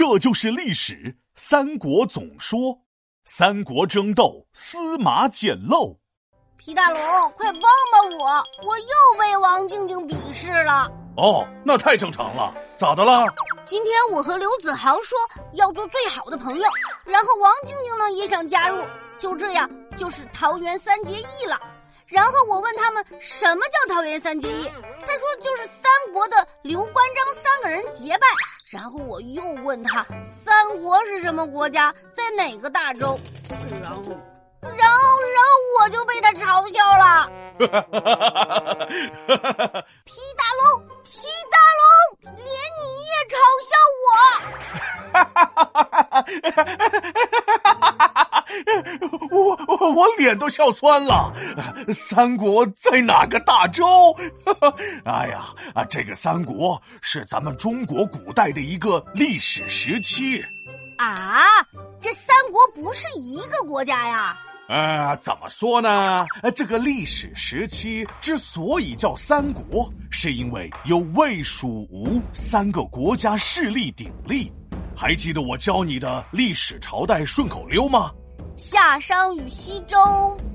[0.00, 0.94] 这就是历史
[1.34, 2.74] 《三国》总说。
[3.26, 5.94] 三国争斗，司马捡漏。
[6.56, 7.62] 皮大龙，快帮
[7.92, 8.42] 帮我！
[8.66, 10.90] 我又被王静静鄙视了。
[11.18, 12.54] 哦，那太正常了。
[12.78, 13.26] 咋的啦？
[13.66, 15.18] 今天我和刘子豪说
[15.52, 16.64] 要做最好的朋友，
[17.04, 18.82] 然后王静静呢也想加入，
[19.18, 21.60] 就这样就是桃园三结义了。
[22.06, 24.66] 然后我问他们什么叫桃园三结义，
[25.02, 28.26] 他说就是三国的刘关张三个人结拜。
[28.70, 33.18] 然后我又问他三国是什么国家，在哪个大洲，
[33.82, 34.00] 然后，
[34.62, 34.94] 然后，然后
[35.80, 37.28] 我就被他嘲笑了。
[40.04, 41.18] 皮大龙，皮
[41.50, 41.82] 大龙，
[42.36, 43.34] 连你也嘲
[43.66, 43.74] 笑
[44.06, 44.08] 我。
[50.00, 51.30] 我脸都笑酸了。
[51.92, 54.16] 三国在哪个大洲？
[55.04, 60.42] 哎呀啊，这个三国是咱们中国古代的一个历史时期。
[60.96, 61.42] 啊，
[62.00, 64.34] 这三国不是一个国家呀？
[64.70, 66.24] 呃，怎么说呢？
[66.56, 74.50] 这个历史时期之所以叫三国，是因为有魏、蜀、吴三个国家势力鼎立。
[74.96, 78.10] 还记得我教你的历史朝代顺口溜吗？
[78.62, 79.96] 夏商与西周，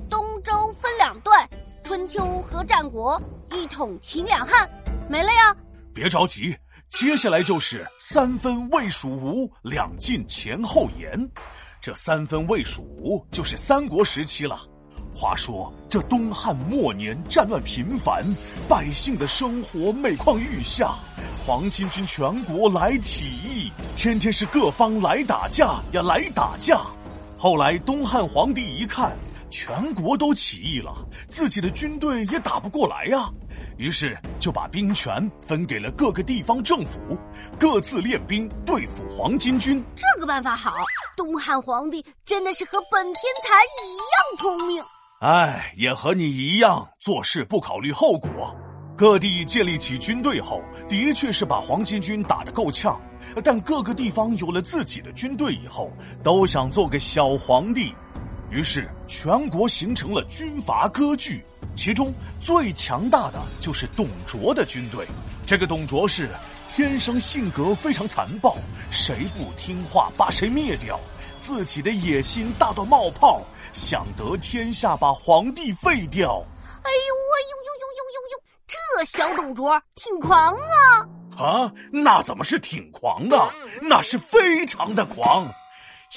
[0.08, 1.44] 东周分两段，
[1.82, 4.70] 春秋和战国一统秦两汉，
[5.08, 5.54] 没了呀？
[5.92, 6.56] 别着急，
[6.88, 11.18] 接下来就是三分魏、蜀、吴，两晋前后延。
[11.80, 14.60] 这三分魏蜀吴就是三国时期了。
[15.12, 18.24] 话说这东汉末年战乱频繁，
[18.68, 20.94] 百姓的生活每况愈下，
[21.44, 26.86] 黄巾军全国来起义，天天是各方来打架呀来打架。
[27.46, 29.16] 后来东汉皇帝一看，
[29.50, 30.92] 全国都起义了，
[31.28, 33.30] 自己的军队也打不过来呀。
[33.76, 37.16] 于是就把兵权分给了各个地方政府，
[37.56, 39.80] 各自练兵对付黄巾军。
[39.94, 40.74] 这个办法好，
[41.16, 43.54] 东汉皇帝真的是和本天才
[43.86, 44.82] 一样聪明。
[45.20, 48.56] 哎，也和你一样做事不考虑后果。
[48.98, 53.00] 各地建立起军队后，的确是把黄巾军打得够呛。
[53.44, 55.90] 但各个地方有了自己的军队以后，
[56.22, 57.94] 都想做个小皇帝。
[58.50, 61.44] 于是，全国形成了军阀割据，
[61.74, 65.04] 其中最强大的就是董卓的军队。
[65.44, 66.28] 这个董卓是
[66.68, 68.56] 天生性格非常残暴，
[68.90, 70.98] 谁不听话把谁灭掉，
[71.40, 76.44] 自己的野心大到冒泡，想得天下把皇帝废掉。
[76.84, 78.38] 哎呦，哎呦呦呦呦呦呦，
[78.68, 80.75] 这小董卓挺狂啊！
[81.36, 83.36] 啊，那怎么是挺狂呢？
[83.82, 85.46] 那是非常的狂。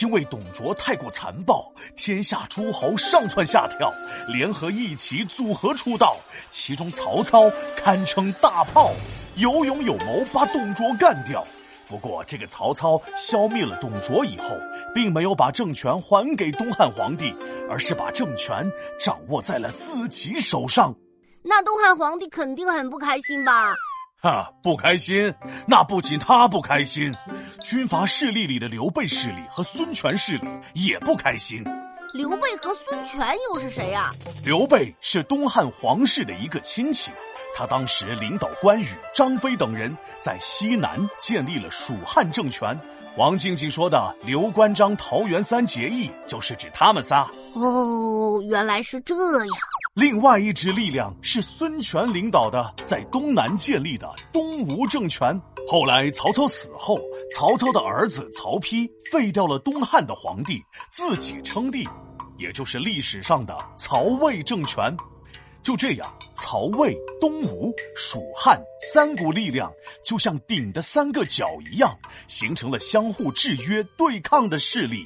[0.01, 3.91] 因为董卓太过残暴，天下诸侯上蹿下跳，
[4.27, 6.15] 联合一起组合出道。
[6.49, 8.93] 其中曹操堪称大炮，
[9.35, 11.45] 有勇有谋，把董卓干掉。
[11.87, 14.55] 不过，这个曹操消灭了董卓以后，
[14.93, 17.33] 并没有把政权还给东汉皇帝，
[17.67, 20.95] 而是把政权掌握在了自己手上。
[21.41, 23.73] 那东汉皇帝肯定很不开心吧？
[24.21, 25.33] 哈，不开心。
[25.65, 27.15] 那不仅他不开心，
[27.61, 31.63] 军阀势力里的刘备势力和孙权势力也不开心。
[32.13, 34.09] 刘备和孙权又是谁呀？
[34.43, 37.11] 刘备是东汉皇室的一个亲戚，
[37.55, 42.77] 他当时领导关羽、张飞等人在西南建立了蜀汉政权。
[43.15, 47.29] 王静静说的“刘关张桃园三结义”就是指他们仨。
[47.53, 49.57] 哦，原来是这样。
[49.99, 55.37] 另外一支力量是孙权领导的，在东南建立的东吴政权。
[55.67, 56.97] 后来曹操死后，
[57.35, 61.85] 曹操的儿子曹丕废掉了东汉的皇帝，自己称帝，
[62.37, 64.95] 也就是历史上的曹魏政权。
[65.61, 68.57] 就这样，曹魏、东吴、蜀汉
[68.93, 69.69] 三股力量
[70.05, 71.93] 就像鼎的三个角一样，
[72.29, 75.05] 形成了相互制约、对抗的势力，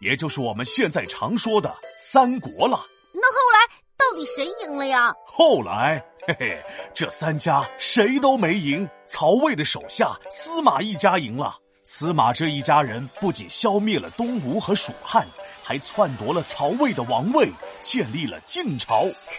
[0.00, 2.80] 也就是我们现在常说的三国了。
[3.12, 5.14] 那后来到底谁赢了呀？
[5.26, 8.88] 后来，嘿嘿，这三家谁都没赢。
[9.06, 11.54] 曹魏的手下司马一家赢了。
[11.82, 15.26] 司马这一家人不仅消灭了东吴和蜀汉。
[15.62, 17.48] 还篡夺了曹魏的王位，
[17.80, 19.04] 建立了晋朝。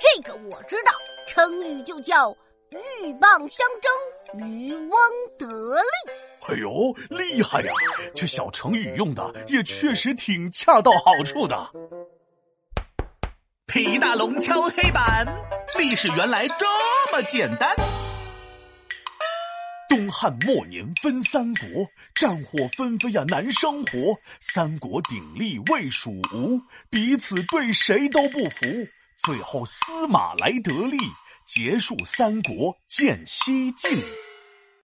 [0.00, 0.92] 这个我知道，
[1.26, 2.34] 成语就叫
[2.70, 2.78] “鹬
[3.20, 4.98] 蚌相争，渔翁
[5.38, 6.12] 得利”。
[6.48, 7.72] 哎呦，厉害呀！
[8.14, 11.70] 这小成语用的也确实挺恰到好处的。
[13.68, 15.26] 皮大龙敲黑板，
[15.78, 16.64] 历史原来这
[17.12, 17.68] 么简单。
[19.90, 24.18] 东汉末年分三国，战火纷飞呀，难生活。
[24.40, 28.66] 三国鼎立魏蜀吴，彼此对谁都不服。
[29.22, 30.96] 最后司马来得利，
[31.44, 33.90] 结束三国，建西晋。